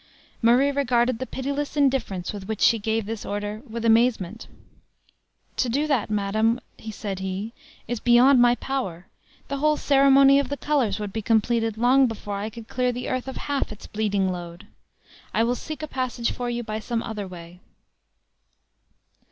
Murray 0.41 0.71
regarded 0.71 1.19
the 1.19 1.27
pitiless 1.27 1.77
indifference 1.77 2.33
with 2.33 2.47
which 2.47 2.61
she 2.61 2.79
gave 2.79 3.05
this 3.05 3.23
order 3.23 3.61
with 3.69 3.85
amazement. 3.85 4.47
"To 5.57 5.69
do 5.69 5.85
that, 5.85 6.09
madam," 6.09 6.59
said 6.89 7.19
he, 7.19 7.53
"is 7.87 7.99
beyond 7.99 8.41
my 8.41 8.55
power; 8.55 9.05
the 9.47 9.57
whole 9.57 9.77
ceremony 9.77 10.39
of 10.39 10.49
the 10.49 10.57
colors 10.57 10.99
would 10.99 11.13
be 11.13 11.21
completed 11.21 11.77
long 11.77 12.07
before 12.07 12.37
I 12.39 12.49
could 12.49 12.67
clear 12.67 12.91
the 12.91 13.09
earth 13.09 13.27
of 13.27 13.37
half 13.37 13.71
its 13.71 13.85
bleeding 13.85 14.31
load. 14.31 14.65
I 15.35 15.43
will 15.43 15.53
seek 15.53 15.83
a 15.83 15.87
passage 15.87 16.31
for 16.31 16.49
you 16.49 16.63
by 16.63 16.79
some 16.79 17.03
other 17.03 17.27
way." 17.27 17.59